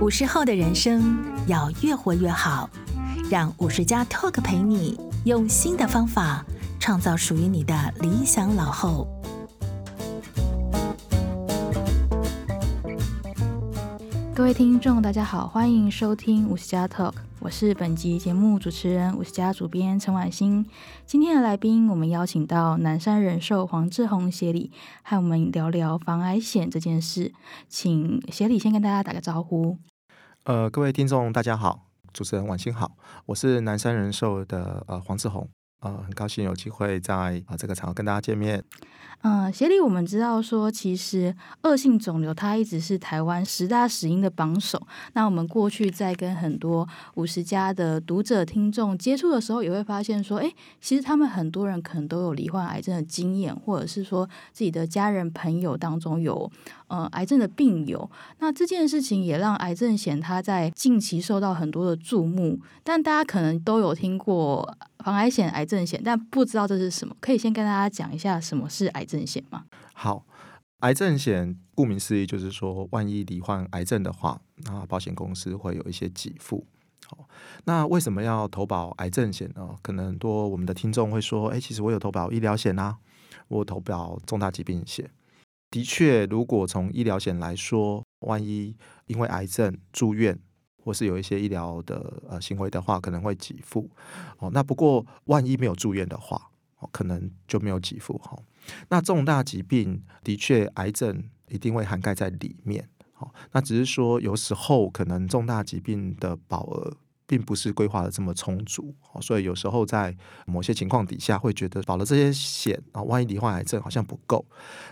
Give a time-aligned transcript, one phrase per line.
[0.00, 2.68] 五十后的人生要越活越好，
[3.30, 6.44] 让五十加 Talk 陪你用新的方法
[6.80, 9.08] 创造属于你的理想老后。
[14.36, 17.14] 各位听众，大家好，欢迎收听五十家 Talk。
[17.38, 20.66] 我是本集节目主持人，五十家主编陈婉欣。
[21.06, 24.72] 今天的来宾，我们邀请到南山人寿黄志宏协理，
[25.04, 27.32] 和我们聊聊防癌险这件事。
[27.68, 29.78] 请协理先跟大家打个招呼。
[30.42, 32.96] 呃，各位听众，大家好，主持人婉欣好，
[33.26, 35.48] 我是南山人寿的呃黄志宏，
[35.80, 38.64] 呃，很高兴有机会在啊、呃、这个场合跟大家见面。
[39.26, 44.86] 嗯，协理，我们知道说，其实恶性肿瘤它一直是台湾十大死因的榜首。
[45.14, 56.52] 那我们过去在跟很多五十家的读者听众接触的时候，也会发现说，哎，其实他们很多人可能都有罹患癌症的经验，或者是说自己的家人朋友当中有
[56.88, 58.10] 呃癌症的病友。
[58.40, 62.60] 那这件事情也让癌症险它在近期受到很多的注目。
[62.82, 64.76] 但大家可能都有听过。
[65.04, 69.66] 防癌险、癌症险，但不知道这是什么，可以先跟大家讲一下什么是癌症险吗？
[69.92, 70.24] 好，
[70.78, 76.66] 癌症险顾名思义就是说，万一罹患癌症的话，那保险公司会有一些给付。
[77.06, 77.28] 好，
[77.64, 79.76] 那为什么要投保癌症险呢？
[79.82, 82.96] 可能多我们的听众会说，哎，其实我有投保医疗险啊，
[83.48, 85.10] 我投保重大疾病险。
[85.70, 88.74] 的确，如果从医疗险来说，万一
[89.04, 90.38] 因为癌症住院。
[90.84, 93.90] 或是有一些医疗的呃行为的话，可能会给付
[94.38, 94.50] 哦。
[94.52, 98.38] 那不过万一没有住院的话，哦，可能就没有给付哈。
[98.90, 102.86] 那重大疾病的确，癌症一定会涵盖在里面。
[103.14, 106.96] 好，那只是说有时候可能重大疾病的保额。
[107.26, 110.14] 并不是规划的这么充足，所以有时候在
[110.46, 114.44] 某些情况底下，会觉得保了这些险啊，万一罹患癌症好像不够。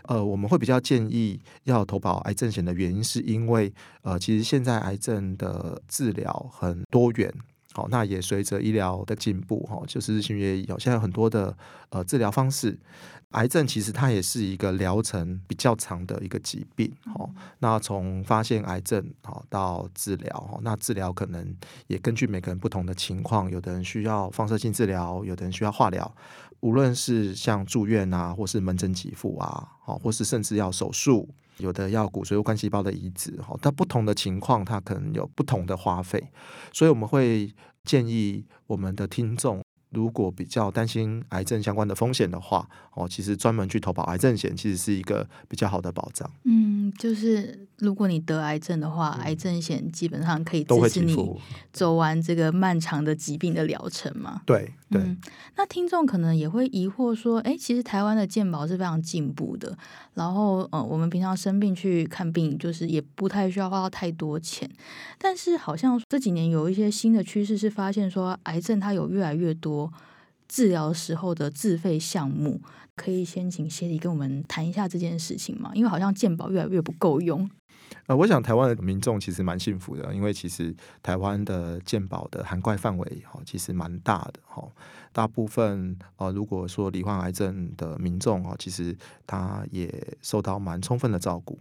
[0.05, 3.73] 呃，我们会比较建议要投保癌症险的原因，是因为
[4.03, 7.33] 呃，其实现在癌症的治疗很多元。
[7.75, 10.67] 好，那也随着医疗的进步，哈，就是日新月异。
[10.79, 11.57] 现在很多的
[11.89, 12.79] 呃治疗方式，
[13.33, 17.29] 癌症其实它也是一个疗程比较长的一个疾病，哦。
[17.59, 21.55] 那从发现癌症好到治疗，哦，那治疗可能
[21.87, 26.15] 也根据每个人不同的情况，有的人需要放射性治疗，有的人需要化疗。
[26.61, 31.29] 无论是像住院啊，或是门诊给付啊，好，或是甚至要手术。
[31.59, 36.31] 有的要骨髓或干细胞的移植，哈，它不同的情况，它可能有不同的花费，
[36.73, 37.53] 所以我们会
[37.85, 46.30] 建议我们的听众，如果比较担心癌症相关的风险的话，哦，其实专门去投保癌症险，其实是一个比较好的保障。
[46.45, 51.17] 嗯，就是如果你得癌症的话，癌症险基本上可以支持你
[51.73, 54.41] 走完这个漫长的疾病的疗程嘛？
[54.47, 55.19] 对对、嗯。
[55.57, 59.77] 那听众可能也会疑惑说，哎，其实台湾的健保是非常进步的，
[60.15, 64.71] 然后呃，我们平常生病去看病，就是也不太需要花到太多钱，
[65.19, 69.92] 但是好像这几年有一些新的趋势是发现说，癌症它有越来越多。
[70.48, 72.61] 治疗时候的自费项目，
[72.95, 75.71] 可以先请协理跟我们谈一下这件事情吗？
[75.73, 77.48] 因为好像健保越来越不够用。
[78.07, 84.67] 呃，我想台湾的民众其实蛮幸福的，因为其实台湾的健保的涵盖范围哈，其实蛮大的哈。
[85.13, 88.96] 大部分呃，如果说罹患癌症的民众啊，其实
[89.27, 91.58] 他也受到蛮充分的照顾。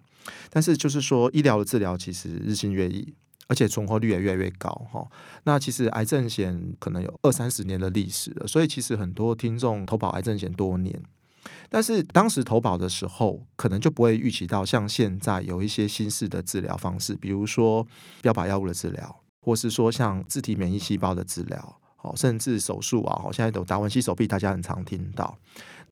[0.50, 3.14] 但是就是说，医疗的治疗其实日新月异。
[3.48, 5.06] 而且存活率也越来越高哈。
[5.44, 11.04] 那其实癌症险可能有二三十年的历史了，所以其实很多听众投保癌症险多年，
[11.74, 17.88] 但是当时投保的时候，可能就不会预期到像现在有一些新式的治疗方式，比如说
[18.22, 25.38] 标靶药物的治疗，或是说像自体免疫细胞的治疗，哦，甚至手术啊，现在有达文西手臂，大家很常听到。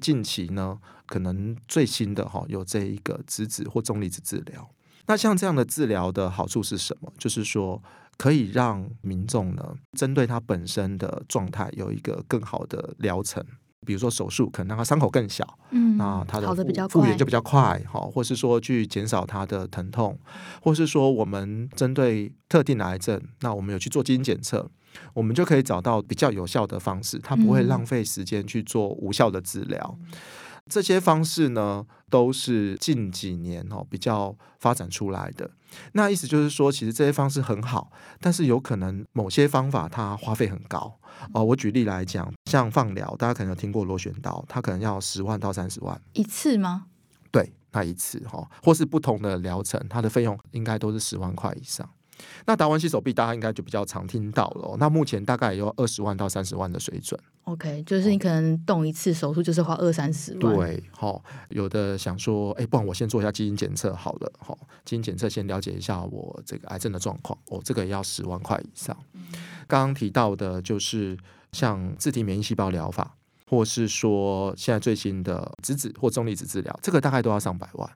[0.01, 4.69] 近期呢，可能最新的哈有这一个质子或重离子治疗。
[5.05, 7.09] 那像这样的治疗的好处是什么？
[7.17, 7.81] 就是说
[8.17, 13.41] 可以让民众呢，针对他本身的状态有一个更好的疗程。
[13.85, 20.17] 比如说手术，可能让他伤口更小，嗯，那他的复原就比较快，哈，或是说去减少他的疼痛，
[20.61, 24.69] 或是说我们针对特定的癌症，那我们有去做基因检测，
[25.13, 29.97] 我们就可以找到比较有效的方式，它不会浪费时间去做无效的治疗。
[29.97, 30.19] 嗯
[30.69, 35.49] 这些方式呢，都是近几年哦比较发展出来的。
[35.93, 40.99] 那意思就是说，其实这些方式很好，但是有可能某些方法它花费很高
[41.33, 41.43] 哦。
[41.43, 46.85] 我举例来讲，像放疗，大家可能有听过螺旋刀，它可能要十万到三十万一次吗？
[47.31, 51.87] 对，那一次哈，或是不同的疗程，它的费用应该都是十万块以上。
[52.45, 57.17] 那达文西手臂大家应该就比较常听到了，那目前大概也有二十万到三十万的水准。
[57.49, 60.55] OK，就是你可能动一次手术就是花二三十万。
[60.55, 68.95] 对，好，有的想说，哎，不然我先做一下基因检测好了，好，基因检测先了解一下我这个癌症的状况，哦，这个也要十万块以上。
[69.67, 71.17] 刚刚提到的就是
[71.51, 73.15] 像自体免疫细胞疗法。
[73.49, 77.89] 或是说现在最新的质子或重粒子治疗，这个大概都要上百万。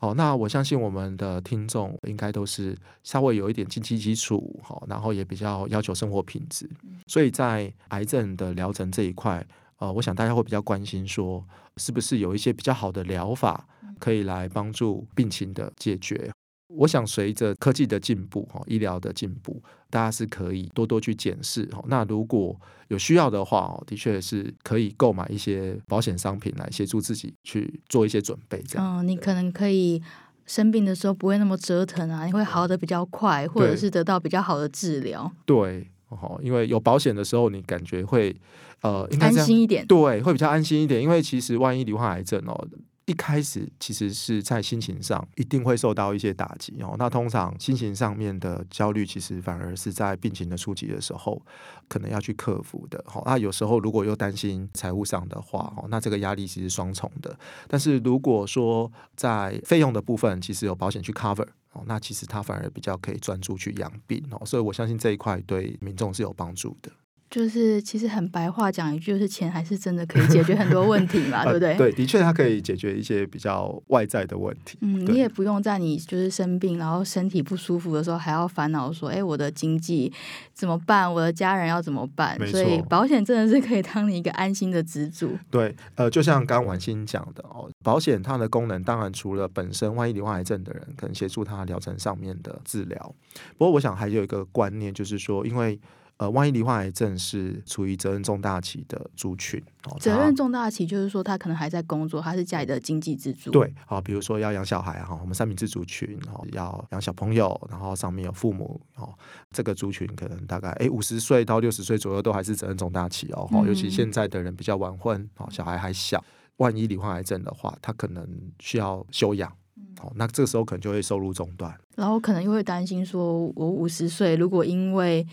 [0.00, 6.68] 好，那我相信我们的听众应该都是稍微有一点经济基础，好，然后也比较要求生活品质，
[7.06, 9.46] 所以在癌症的疗程这一块，
[9.78, 11.44] 呃，我想大家会比较关心说，
[11.76, 13.66] 是不是有一些比较好的疗法
[14.00, 16.30] 可以来帮助病情的解决。
[16.68, 21.68] 我想随着科技的进步，哈，医疗的进步，大家是可以多多去检视。
[21.86, 22.58] 那如果
[22.88, 28.60] 有需要的话，哦的确是可以购买一些保险商品来协助自己去做一些准备。
[28.66, 30.02] 这样，嗯，你可能可以
[30.44, 35.30] 生病的时候不会那么折腾啊，你会好的比较快，或者是得到比较好的治疗。
[35.44, 38.34] 对，哦，因为有保险的时候，你感觉会
[38.82, 39.86] 呃，应该安心一点。
[39.86, 42.68] 对，会比较安心一点，因为其实万一罹患癌症哦。
[43.06, 46.96] 一开始其实是在心情上一定会受到一些打击哦。
[46.98, 51.40] 那通常心情上面的焦虑，其实反而是在病情的初期的时候
[51.88, 53.02] 可能要去克服的。
[53.06, 57.38] 好，那有时候如果又担心财务上的话，哦，那这个压力其实双重的。
[57.68, 64.44] 但是如果说在费用的部分，其实有保险去 cover 哦，那其实他反而比较可以专注去养病哦。
[64.44, 66.90] 所以我相信这一块对民众是有帮助的。
[67.28, 71.74] 就是其实很白话讲一句，就是钱还是真的可以解决很多问题嘛， 对不对？
[71.76, 74.78] 对，的确它可以解决一些比较外在的问题。
[74.80, 80.12] 嗯，你也不用在你就是生病，然后身体不舒服的时候，还要烦恼说，哎，我的经济
[80.54, 81.12] 怎么办？
[81.12, 82.38] 我的家人要怎么办？
[82.46, 85.36] 所以保险真的是可以当你一个安心的支柱。
[85.50, 93.14] 对，呃，就像刚刚婉欣讲的哦，保险它的功能当然除了本身万一罹患癌症的人，可能协助他疗程上面的治疗。
[93.58, 95.78] 不过我想还有一个观念，就是说，因为
[96.18, 103.50] 呃，万一罹患癌症是处于责任重大期的族群，哦责任重大期就是说他可能还在工作，他是家里的经济支柱。
[103.50, 109.12] 对，好，比如说要养小孩哈，我们三明治族群，然后要养小朋友，然后上面有父母，哦，
[109.50, 116.24] 这个族群可能大概哎五十岁到六十岁左右都还是责任重大期哦，尤其现在的人比较晚婚，哦，小孩还小，
[116.56, 118.26] 万一罹患癌症的话，他可能
[118.58, 119.52] 需要休养。
[119.98, 125.26] 好，那这个时候可能就会收入中断，然后可能又会担心说，我五十岁如果因为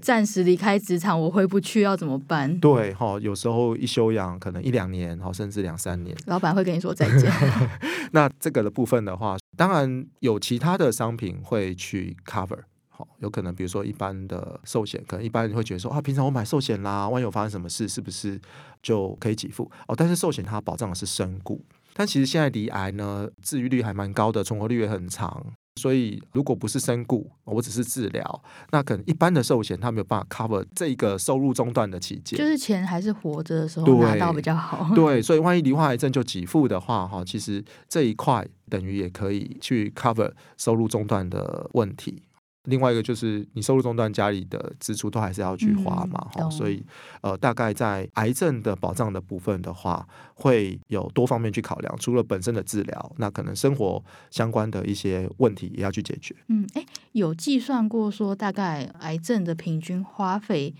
[0.00, 2.60] 暂时离开职场，我回不去要怎么办？
[2.60, 7.32] 对，哈，有时候一休养可能一两年，哈，甚至两三年，老板会跟你说再见。
[8.12, 12.58] 那这个的部分的话，当然有其他的商品会去 cover，
[12.90, 18.38] 好，有可能比如说一般的寿险，可能一般人会觉得说啊，平常我买寿险啦，万一有发生什么事，是不是
[18.82, 19.70] 就可以给付？
[19.88, 21.64] 哦，但是寿险它保障的是身故。
[21.94, 25.46] 但其实现在离癌呢，治愈率还蛮高的，存活率也很长。
[25.76, 34.90] 所以如果不是身故，我只是治疗，那可能一般的寿险它没有办法 cover 这一个收入中断的期间，就是钱还是活着的时候拿到比较好。
[34.94, 42.22] 对，所以万一罹患癌症就给付的话，哈，其实这一块等于也可以去 cover 收入中断的问题。
[42.64, 46.84] 另外一个就是你收入中断，家里的支出都还是要去花嘛，哈、嗯，所以
[47.20, 56.36] 呃，大概在癌症的保障的部分的话，会有多方面去考量，除了本身的治疗，那可能生活相关的一些问题也要去解决。
[56.46, 60.72] 嗯，哎，有计算过说大概癌症的平均花费，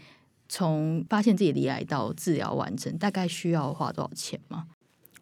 [0.48, 4.66] 从发现自己罹癌到治疗完成，大概需要花多少钱吗？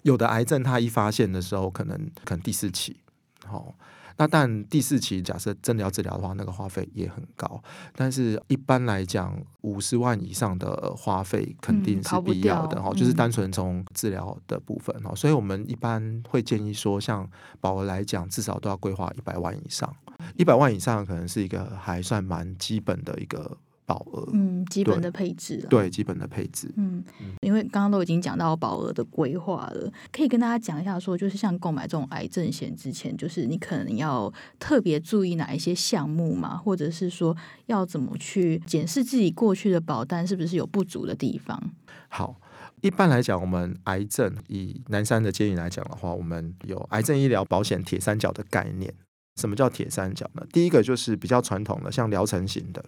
[0.02, 2.98] 有的癌症它一发现的时候，可能可能第四期，
[3.46, 3.74] 好。
[4.20, 7.62] 那但第四期假设真的要治疗的话，那个花费也很高。
[7.96, 15.16] 但是一般来讲，五十万以上的花费肯定是必要的哈、嗯，就是单纯从治疗的部分哈、嗯。
[15.16, 17.26] 所以我们一般会建议说，像
[17.62, 19.90] 保额来讲，至少都要规划一百万以上。
[20.36, 23.56] 一百万以上可能是一个还算蛮基本的一个。
[23.90, 27.02] 保额，嗯，基本的配置，对，基本的配置，嗯，
[27.40, 41.60] 因为刚刚都已经讲到保额的规划了，可以跟大家讲一下，说就是像购买这种癌症险之前，就是你可能要特别注意哪一些项目嘛，或者是说要怎么去检视自己过去的保单是不是有不足的地方。
[42.08, 42.40] 好，
[42.82, 48.94] 一般来讲，我们癌症以南山的建议来讲的话，我们有癌症医疗保险铁三角的概念。
[49.40, 50.46] 什么叫铁三角呢？
[50.52, 52.84] 第一个就是比较传统的，像疗程型的。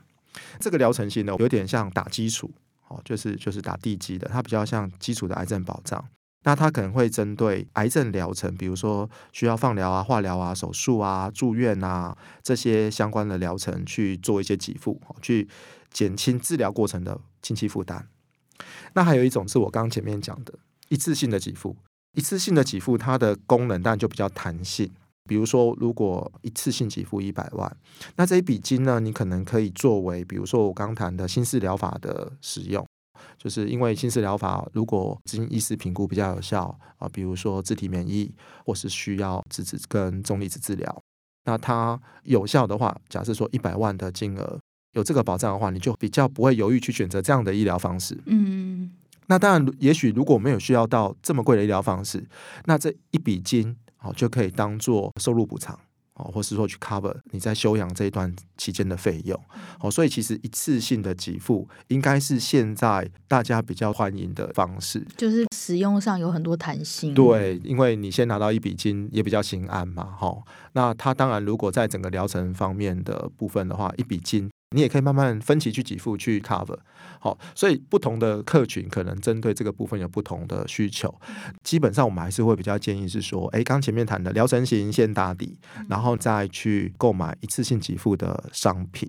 [0.59, 2.51] 这个疗程型呢，有点像打基础，
[2.89, 6.05] 哦，就是就是打地基的，它比较像基础的癌症保障。
[6.45, 15.47] 那它可能会针对癌症疗程，比如说需要放疗啊、化疗啊、手术啊、住院啊这些相关的疗程去做一些给付，去
[15.93, 18.09] 减轻治疗过程的经济负担。
[18.95, 20.53] 那还有一种是我刚刚前面讲的
[20.89, 21.77] 一次性的给付，
[22.15, 24.91] 一次性的给付它的功能当然就比较弹性。
[25.29, 27.77] 比如说，如果一次性给付一百万，
[28.17, 32.85] 那这一笔金呢，你可能可以作为，比如说我刚谈的新式疗法的使用，
[33.39, 38.35] 就是因为新式疗法如果经医师评估比较有效啊，比如说自体免疫
[38.67, 41.03] 或是需要质子跟重离子治疗，
[41.45, 44.59] 那它有效的话，假设说一百万的金额
[44.95, 48.19] 有这个保障的话，你就比较不会犹豫去选择这样的医疗方式。
[48.27, 48.91] 嗯，
[49.29, 52.27] 那当然，也许如果没有需要到这么贵的医疗方式，
[52.65, 53.77] 那这一笔金。
[54.03, 55.79] 好，就可以当做收入补偿，
[56.15, 59.41] 哦，或是说去 cover 你在休养这一段期间的费用，
[59.79, 67.15] 哦，所以其实一次性的给付应该是现在大家比较欢迎的方式，就是使用上有很多弹性。
[67.15, 70.37] 对，因为你先拿到一笔金也比较心安嘛，哈。
[70.73, 74.51] 那它当然如果在整个疗程方面的部分的话，一笔金。
[74.73, 76.79] 你也可以慢慢分期去给付去 cover，
[77.21, 81.15] 好，所以不同的客群可能针对这个部分有不同的需求。
[81.63, 89.09] 基本上我们还是会比较建议是说，诶，刚前面谈的疗程型先打底，然后再去购买一次性给付的商品。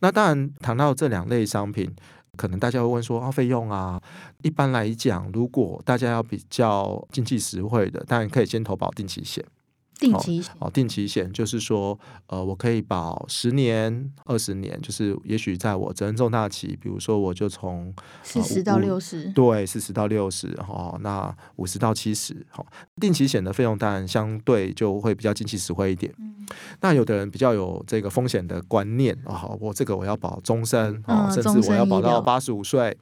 [0.00, 1.94] 那当然谈到这两类商品，
[2.36, 4.00] 可能大家会问说啊，费用啊，
[4.42, 9.44] 一般来讲，如果大家要比较经济实惠的，当然可以先投保定期险。
[9.98, 22.66] 定期哦，定期险就是说，呃，我可以保十年、二十年，就是也许在我责任重大期，比如说我就从四十到六十，对，四十到六十，哈，那五十到七十，好，
[23.00, 26.12] 定期险的费用当然相对就会比较经济实惠一点。
[26.18, 26.46] 嗯，
[26.80, 32.96] 那有的人比较有这个风险的观念，哦，我这个我要保终身，哦，甚至我要保到八十五岁。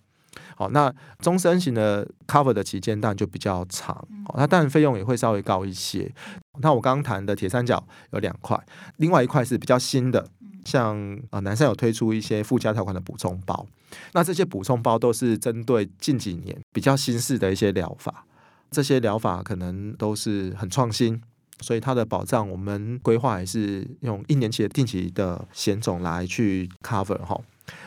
[0.56, 3.94] 好，那终身型的 cover 的期间当然就比较长，
[4.26, 6.12] 好，那当然费用也会稍微高一些。
[6.60, 8.58] 那我刚刚谈的铁三角有两块，
[8.96, 10.28] 另外一块是比较新的，
[10.64, 13.66] 像呃南山有推出一些附加条款的补充包，
[14.12, 18.24] 那这些补充包都是针对近几年比较新式的一些疗法，
[18.70, 21.20] 这些疗法可能都是很创新，
[21.60, 27.40] 所以它的保障我们规划也是用一年期的定期的险种来去 cover 哈。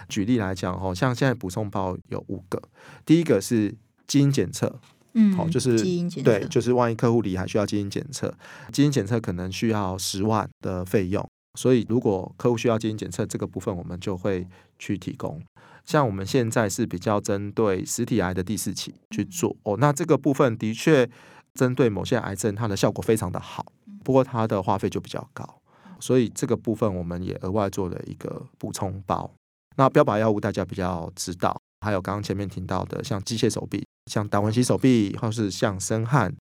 [0.10, 2.62] 举例来讲，哈，像现在补充包有五个，
[3.06, 3.74] 第一个是
[4.08, 4.80] 基因检测，
[5.14, 8.34] 嗯，好，就是基因检测，对，就是万一客户里还需要基因检测，
[8.72, 11.28] 基因检测可能需要十万的费用，
[11.60, 14.48] 所以如果客户需要基因检测这个部分，我们就会
[14.80, 15.42] 去提供。
[15.86, 21.10] 像我们现在是比较针对实体癌的第四期去做，哦，那这个部分的确
[21.54, 23.66] 针对某些癌症，它的效果非常的好，
[24.04, 25.62] 不过它的花费就比较高，
[26.02, 29.32] 所以这个部分我们也额外做了一个补充包。
[29.78, 36.36] 那标靶药物大家比较知道，还有刚刚前面提到的，像机械手臂，像达文西手臂，或是像申汉。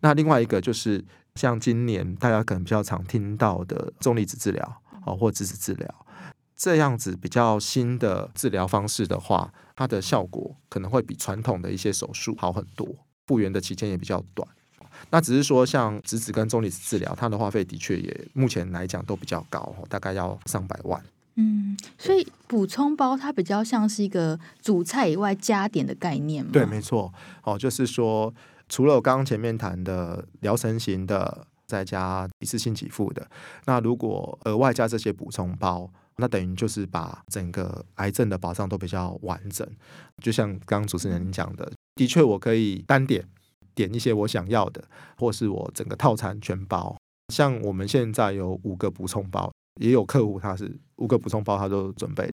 [0.00, 6.06] 那另外一个就是像今年大家可能比较常听到的重离子治疗，哦，或质子治疗，
[6.54, 12.86] 这样子比较新的治疗方式的话，它的效果可能会比传统的一些手术好很多，
[13.26, 14.46] 复原的期间也比较短。
[15.10, 21.02] 那只是说像质子跟重离子治疗，它的花费的确也目前来讲都比较高，大概要上百万。
[21.36, 26.50] 嗯，所以补充包它比较像是一个主菜以外加点的概念嘛？
[26.52, 27.12] 对，没错。
[27.42, 28.32] 哦，就是说，
[28.68, 33.28] 除了我刚刚前面谈的疗程型的，再加一次性给付的，
[33.64, 39.68] 那如果额外加这些补充包，那等于就是把整个癌症的保障都比较完整。
[40.22, 43.26] 就像刚刚主持人讲的，的确我可以单点
[43.74, 44.84] 点一些我想要的，
[45.16, 46.96] 或是我整个套餐全包。
[47.32, 49.50] 像我们现在有五个补充包。
[49.80, 52.28] 也有客户他是五个补充包，他都准备。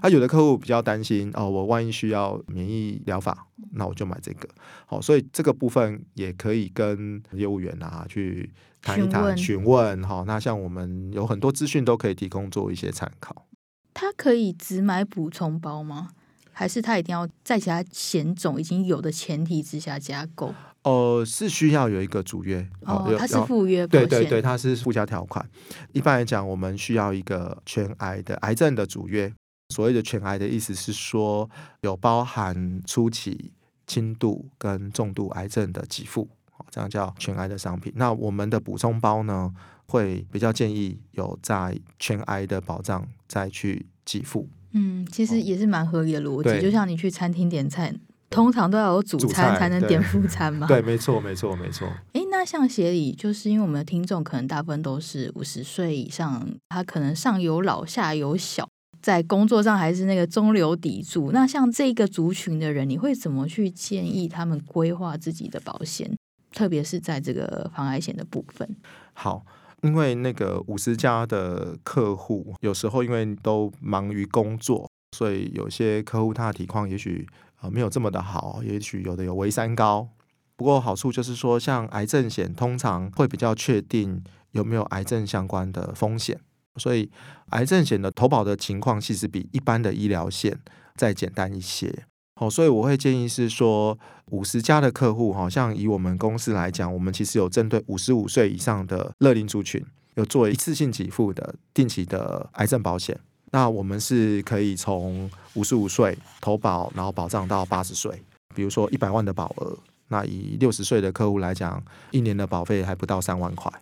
[0.00, 4.48] 他有的客户比较担心哦，我万一需要免疫疗法，那我就买这个。
[4.86, 8.50] 好，所以这个部分也可以跟业务员啊去
[8.80, 10.02] 谈一谈询问。
[10.02, 13.46] 好，那像我们有很多资讯都可以提供做一些参考。
[13.92, 16.10] 他可以只买补充包吗？
[16.52, 20.54] 还是他一定要在其他险种已经有的前提之下加购？
[20.86, 25.44] 呃，是需要有一个主约哦，它是附约，对对对，它是附加条款。
[25.92, 29.32] 一般来讲，我们需要一个全癌的癌症的主约。
[29.74, 31.50] 所谓的全癌的意思是说，
[31.80, 33.50] 有包含初期、
[33.84, 36.28] 轻度跟重度癌症的给付，
[36.70, 37.92] 这样叫全癌的商品。
[37.96, 39.52] 那我们的补充包呢，
[39.88, 44.48] 会比较建议有在全癌的保障再去给付。
[44.70, 47.92] 嗯，其实也是蛮合理的逻辑，就像你去餐厅点菜，
[48.28, 50.66] 通常都要有主餐才能点副餐嘛。
[50.68, 51.88] 对，没错，没错，没错。
[52.12, 58.68] 哎，那像协理，就是因为我们的听众可能大部分都是五十岁以上，他可能上有老下有小，
[59.00, 61.30] 在工作上还是那个中流砥柱。
[61.32, 66.10] 那像这个族群的人，你会怎么去建议他们规划自己的保险，
[66.52, 68.76] 特别是在这个防癌险的部分？
[69.12, 69.44] 好。
[69.82, 77.24] 因为那个五十家的客户，有时候因为都忙于工作，所以有些客户他的体况也许
[77.60, 80.08] 呃没有这么的好，也许有的有微三高，
[80.56, 84.22] 不过好处就是说，像癌症险通常会比较确定
[84.52, 86.40] 有没有癌症相关的风险，
[86.76, 87.10] 所以
[87.50, 90.58] 癌症险的投保的情况其实比一般的医疗险
[90.94, 92.04] 再简单一些。
[92.38, 99.82] 好，所以我会建议是说，五十家的客户，好像以我们公司来讲，我们其实有针对五十五岁以上的乐龄族群，
[100.16, 103.18] 有做一次性给付的定期的癌症保险。
[103.50, 108.22] 那我们是可以从五十五岁投保，然后保障到八十岁。
[108.54, 113.72] 比如说一百万的保额，那以六十岁的客户来讲，一年的保费还不到三万块。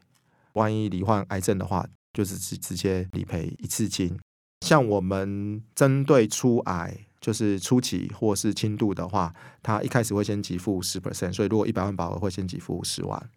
[0.55, 4.19] 万一罹患癌症的话，就是直直接理赔一次金。
[4.67, 7.07] 像我们针对初癌。
[7.25, 13.31] 就是初期或是轻度的话，他一开始会先给付十 percent，所以如果一百万保额会先给付十万。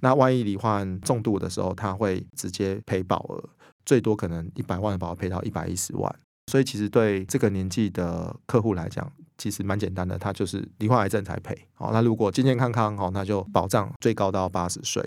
[0.00, 3.48] 那万一罹患重度的时候，他会直接赔保额，
[3.88, 6.14] 最多可能一百万的保额赔到一百一十万。
[6.50, 11.56] 所以其实对这个年纪的客户来讲，其实蛮简单的，他就是罹患癌症才赔。
[11.72, 15.02] 好，那如果健健康康，好，那就保障最高到八十岁。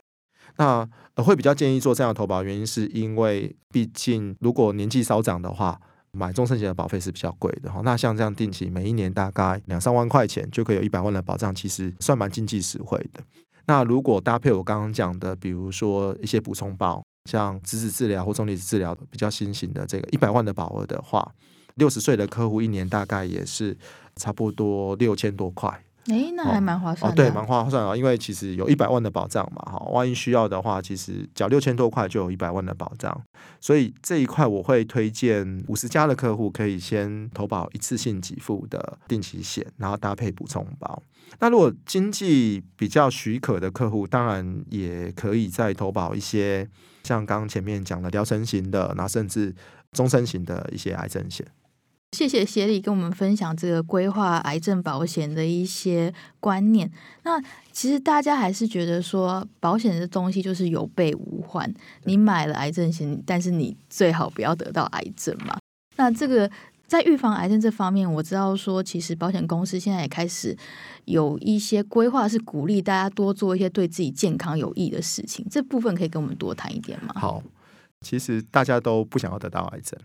[0.58, 5.80] 那会比较建议做这样的投保，原因是因为毕竟如果年纪稍长的话。
[6.14, 13.24] 买终身险的保费是比较贵的哈，那像这样定期每一年大概两三万块钱就可以有一百万的保障，其实算蛮经济实惠的。
[13.66, 21.34] 那如果搭配我刚刚讲的，比如说一些补充包，像质子治疗或重离子治疗比较新型的这个一百万的保额的话，
[21.76, 23.78] 六十岁的客户一年大概也是
[24.16, 25.84] 差不多六千多块。
[26.08, 27.24] 诶，那还蛮划算的。
[27.24, 33.22] 哦哦，对，蛮划算啊，因为其实有一百万的保障嘛，哈，万一需要的话，其实缴六千多块就有一百万的保障，
[33.60, 41.02] 所以这一块我会推荐五十加的客户可以先投保一次性给付的定期险，然后搭配补充保。
[41.40, 46.68] 那如果经济比较许可的客户，当然也可以再投保一些
[47.04, 49.56] 像刚刚前面讲的疗程型的，然后甚至
[49.92, 51.46] 终身型的一些癌症险。
[52.12, 56.92] 谢谢协理跟我们分享这个规划癌症保险的一些观念。
[57.24, 57.42] 那
[57.72, 61.74] 其实大家还是觉得说，保险的东西就是有备无患。
[62.04, 65.58] 你买了癌症险，但是你最好不要得到癌症嘛。
[65.96, 66.52] 那这个
[66.86, 70.56] 在预防癌症这方面，我知道说，其实保险公司现在也开始
[71.06, 75.46] 有一些规划，是鼓励大家多做一些对自己健康有益的事情。
[75.50, 77.14] 这部分可以跟我们多谈一点吗？
[77.16, 77.42] 好，
[78.02, 79.98] 其实大家都不想要得到癌症。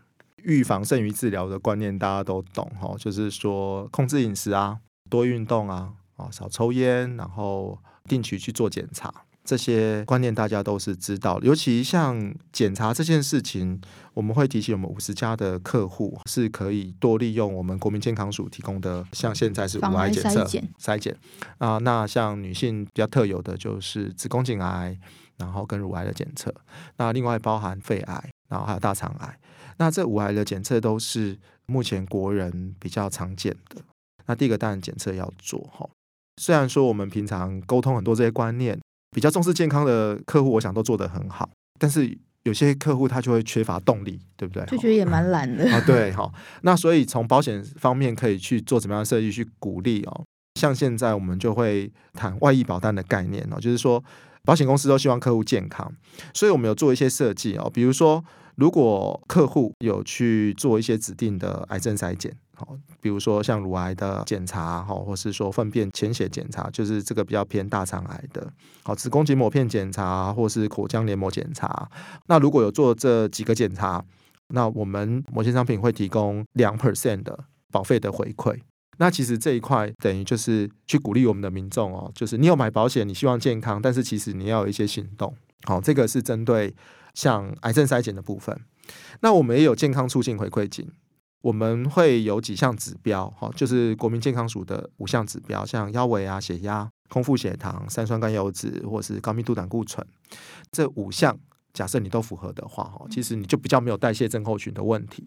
[0.46, 4.78] 预防胜于治疗的观念大家都懂哈，就是说控制饮食啊，
[5.10, 9.12] 多运动啊，啊少抽烟，然后定期去做检查，
[9.44, 11.40] 这些观念大家都是知道。
[11.40, 13.80] 尤其像检查这件事情，
[14.14, 20.44] 我们会提醒我们五十家的客户是可以多利用我们国民健康署提供的，像现在是五癌检测
[20.78, 21.16] 筛检
[21.58, 24.96] 啊，那像女性比较特有的就是子宫颈癌，
[25.38, 26.54] 然后跟乳癌的检测，
[26.98, 29.36] 那另外包含肺癌，然后还有大肠癌。
[29.78, 31.36] 那这五癌的检测都是
[31.66, 33.80] 目前国人比较常见的。
[34.26, 35.88] 那第一个当然检测要做哈。
[36.40, 38.78] 虽然说我们平常沟通很多这些观念，
[39.10, 41.48] 比较重视健康的客户，我想都做得很好。
[41.78, 44.64] 但是有些客户他就会缺乏动力，对不对？
[44.66, 45.82] 就觉得也蛮懒的啊。
[45.86, 46.30] 对哈。
[46.62, 50.24] 那所以从保险方面可以去做怎么样的设计去鼓励哦。
[50.60, 54.02] 像现在我们就会谈外溢保单的概念哦，就是说
[54.46, 55.92] 保险公司都希望客户健康，
[56.32, 58.24] 所以我们有做一些设计哦，比如说。
[58.56, 68.50] 如果客户有去做一些指定的癌症筛检，好，比如说像乳癌的检查，好，或是说粪便潜血检查，就是这个比较偏大肠癌的，
[68.82, 71.86] 好，子宫颈膜片检查，或是口腔黏膜检查。
[72.28, 74.02] 那如果有做这几个检查，
[74.48, 77.38] 那我们某些商品会提供两 percent 的
[77.70, 78.58] 保费的回馈。
[78.98, 85.34] 那其实这一块等于就是去鼓励我们的民众哦，就是你有买保险，你希望健康，但是其实你要有一些行动。
[85.64, 86.74] 好，这个是针对。
[87.16, 88.54] 像癌症筛检的部分，
[89.20, 90.86] 那我们也有健康促进回馈金，
[91.40, 100.06] 我们会有几项指标，哈，就是国民健康署的五项指标，像腰围啊、血压、空腹血糖、三酸甘油脂或是高密度胆固醇，
[100.70, 101.34] 这五项
[101.72, 105.26] 假设你都符合的话，哈，其实你就比较没有代谢症候群的问题。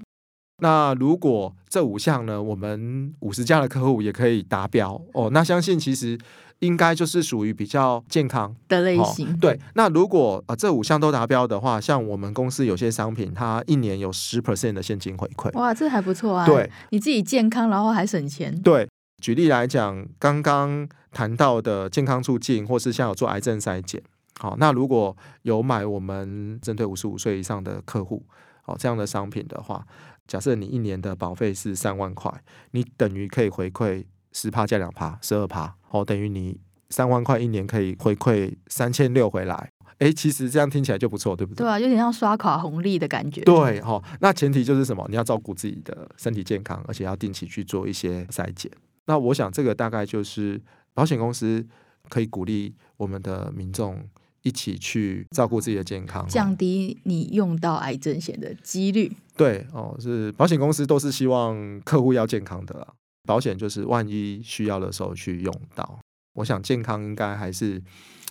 [0.60, 6.18] 那如果这五项呢，我们五十家的客户也可以达标哦，那相信其实。
[6.60, 9.30] 应该就是属于比较健康的类型。
[9.30, 9.38] 哦。
[9.40, 15.58] 对，那如果呃这五项都达标的话，像我们公司有些商品，它一年有十 percent 的现金回馈。
[15.58, 16.46] 哇，这还不错啊！
[16.46, 18.54] 对，你自己健康，然后还省钱。
[18.62, 18.90] 对，
[19.22, 24.04] 举例来讲，刚刚谈到的健康促进，或是像有做癌症筛检，
[24.38, 28.26] 好，那如果有买我们针对五十五岁以上的客户，
[28.64, 29.88] 好这样的商品的话，
[30.30, 32.32] 假设你一年的保费是三万块，
[32.72, 34.06] 你等于可以回馈。
[34.32, 36.56] 十趴加两趴，十二趴，哦，等于你
[36.92, 41.66] 三万块一年可以回馈三千六回来，诶，其实这样听起来就不错，对不对？
[41.66, 43.42] 对啊，有点像刷卡红利的感觉。
[43.42, 45.04] 对，哈、哦，那前提就是什么？
[45.10, 48.72] 你要照顾自己的身体健康，而且要定期去做一些筛检。
[49.08, 50.62] 那我想这个大概就是
[50.94, 51.66] 保险公司
[52.08, 54.00] 可以鼓励我们的民众
[54.44, 59.12] 一起去照顾自己的健康，降低你用到癌症险的几率。
[59.36, 62.88] 对哦，是保险公司都是希望客户要健康的啦，
[63.28, 66.00] 保险就是万一需要的时候去用到。
[66.36, 67.82] 我想健康应该还是。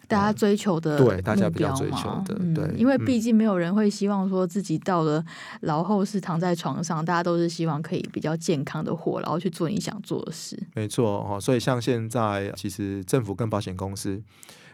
[0.07, 5.23] 大家追求的、嗯、对，大家比较追求的，嗯、对，因为毕竟没有人会希望说自己到了
[5.61, 10.59] 老后是躺在床上，大家都是希望可以比较健康的活，然后去做你想做的事。
[10.75, 14.19] 没错哦，所以像现在，其实政府跟保险公司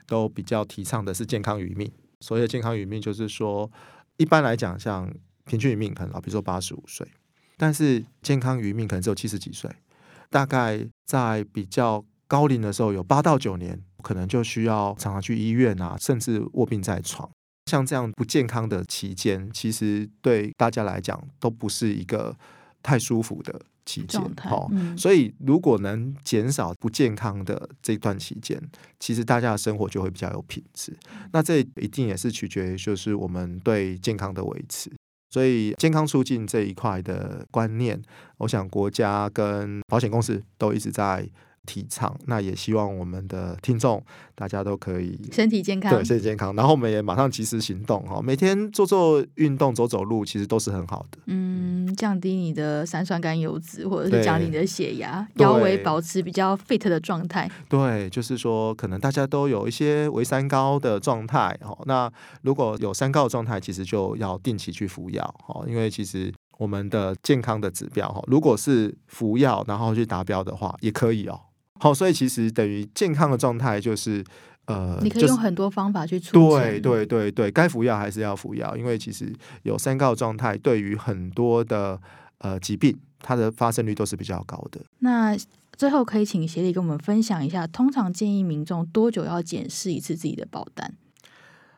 [0.06, 1.90] 都比较提倡的是健康余命。
[2.20, 3.70] 所谓的健康余命，就是说
[4.16, 5.12] 一般来讲，像
[5.44, 7.06] 平均余命可能比如说八十五岁，
[7.56, 9.70] 但是健康余命可能只有七十几岁，
[10.30, 13.82] 大概在比较高龄的时候有八到九年。
[14.04, 17.26] 可能就需要常常去医院啊，甚至卧病在床。
[17.70, 22.36] 像这样不健康的期间，其实对大家来讲都不是一个
[22.82, 24.20] 太舒服的期间。
[24.38, 28.60] 好、嗯，所以如果能减少不健康的这段期间，
[28.98, 30.96] 其实大家的生活就会比较有品质。
[31.32, 34.90] 那这一定也是取决于就是我们对健康的维持。
[35.30, 38.00] 所以健康促进这一块的观念，
[38.38, 41.28] 我想国家跟保险公司都一直在。
[41.66, 46.54] 提倡，那也希望我们的听众大家都可以身体健康，对，身体健康。
[46.54, 51.18] 然后我们也马上及时行动哈，每天做做运动，走走路，其实都是很好的。
[51.24, 57.50] 嗯，降低你的三酸甘油脂，或者是降低你的血压，腰围保持比较 fit 的状态。
[57.68, 61.78] 对，就是说，可能大家都有一些微三高的状态哦。
[61.86, 62.10] 那
[62.42, 71.40] 如果有三高的状态，其实就要定期去服药哦，因为其实我们的健康的指标哈，如果是服药然后去达标的话，也可以哦。
[71.80, 74.24] 好，所以其实等于健康的状态就是，
[74.66, 76.48] 呃，你可以用很多方法去处理。
[76.48, 82.00] 对对对对，该服药还是要服药，因为其实有三高状态，对于很多的
[82.38, 84.80] 呃疾病，它的发生率都是比较高的。
[85.00, 85.36] 那
[85.76, 90.94] 最后可以请协理跟我们分享一下，通常建议民众多久要检视一次自己的保单？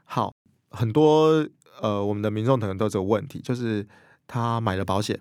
[0.05, 0.33] 好，
[0.71, 1.47] 很多
[1.81, 3.87] 呃，我们的民众可能都有这个问题，就是
[4.29, 5.19] 他买了保险，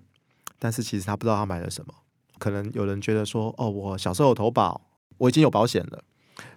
[0.60, 1.94] 但是其实他不知道他买了什么。
[2.38, 4.82] 可能有人觉得说，哦，我小时候有投保，
[5.18, 6.04] 我已经有保险了。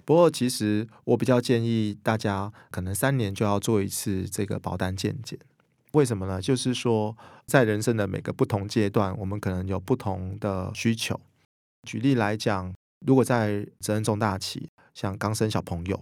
[0.04, 5.38] 不过，其实我比较建议大家，可能三年就要做一次这个保单健检。
[5.92, 6.40] 为什么呢？
[6.40, 11.18] 就是说，在人生的每个不同阶段，我们可能有不同的需求。
[11.86, 12.72] 举例来讲，
[13.06, 16.00] 如果在责任重大期，像刚生小朋友。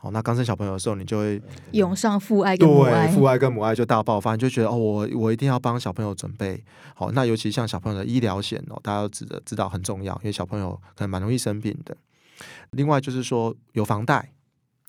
[0.00, 6.62] 哦，那刚生小朋友的时候，你就会涌上父爱跟母爱，对，父爱跟母爱就大爆发，你就觉得哦，我我一定要帮小朋友准备
[6.94, 7.10] 好。
[7.10, 11.96] 那尤其像小朋友的医疗险哦，大家都知道知道很重要，因为小朋友可能蛮容易生病的。
[12.70, 14.32] 另外就是说有房贷，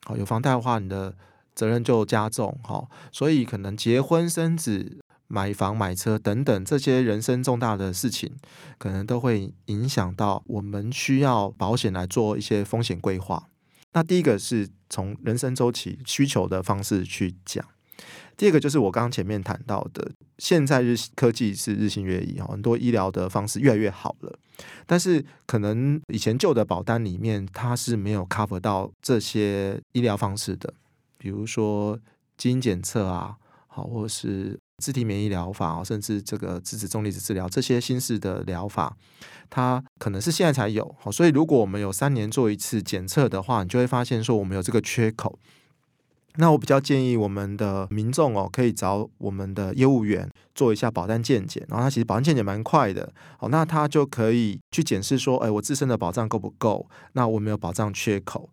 [0.05, 1.15] 好，有房贷的话，你的
[1.53, 8.35] 责任就加重，好，所以可能结婚生子、买房买车等等这些人生重大的事情，
[8.77, 13.49] 可能都会影响到我们需要保险来做一些风险规划。
[13.93, 17.63] 那第一个是从人生周期需求的方式去讲，
[18.35, 24.37] 第二个就是我刚刚前面谈到的，现在日科技是日新月异，很多医疗的方式越来越好了，
[24.85, 30.73] 但是可能以前旧的保单里面它是没有 cover 到这些医疗方式的，
[31.17, 31.99] 比如说
[32.37, 33.35] 基因检测啊，
[33.67, 34.59] 好，或是。
[34.79, 38.97] 自体免疫疗法啊甚至这个质子重离子治疗，这些新式的疗法，
[39.49, 40.93] 它可能是现在才有。
[41.09, 45.39] 所以如果我们有三年做一次检测的话，你就会发现说我们有这个缺口。
[46.37, 53.13] 那我比较建议我们的民众哦，可以找我们的业务员做一下保单健检，然后他其实保单健检蛮快的。
[53.37, 56.87] 好，那他就可以去检视说，哎，我自身的保障够不够？
[57.13, 58.49] 那我没有保障缺口，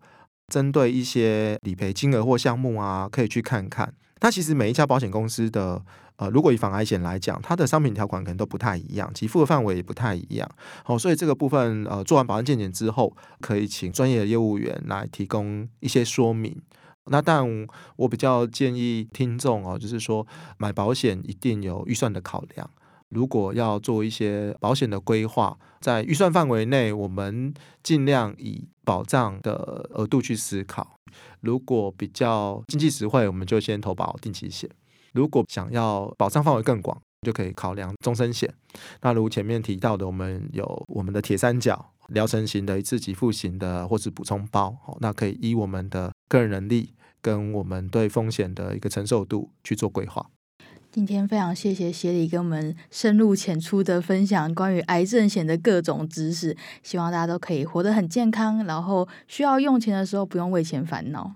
[0.47, 3.93] 针对一些理赔金额或项目啊，可以去看看。
[4.19, 5.83] 他其实每一家保险公司的，
[6.17, 10.47] 呃，如果以防癌险来讲，它的商品条款可能都不太一样，给付的范围也不太一样。
[10.83, 16.55] 好，所以这个部分，呃，做完保单健检之后，可以请专业的业务员来提供一些说明。
[17.05, 17.45] 那但
[17.95, 20.25] 我比较建议听众哦，就是说
[20.57, 22.69] 买保险一定有预算的考量。
[23.09, 29.53] 如果要做一些保险的规划，在预算范围内，我们尽量以保障的
[29.93, 30.95] 额度去思考。
[31.41, 34.69] 如果比较经济实惠，我们就先投保定期险；
[35.11, 38.53] 如果想要保障范围更广，就可以考量终身险。
[39.01, 50.25] 那如前面提到的，我们有我们的铁三角疗程型的、一次给付型的，或是补充包，那可以依我们的个人能力跟我们对风险的一个承受度去做规划。
[50.89, 61.33] 今天非常谢谢协理跟我们深入浅出的分享关于癌症险的各种知识，希望大家都可以活得很健康，然后需要用钱的时候不用为钱烦恼。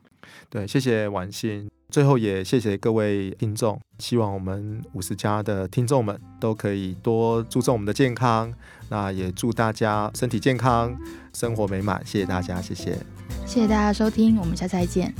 [0.49, 1.69] 对，谢谢婉欣。
[1.89, 8.53] 最后也谢谢各位听众，希望我们五十家的听众们都可以多注重我们的健康。
[8.89, 10.97] 那也祝大家身体健康，
[11.33, 12.01] 生活美满。
[12.05, 12.97] 谢谢大家，谢谢。
[13.45, 15.13] 谢谢大家收听我们下次再见。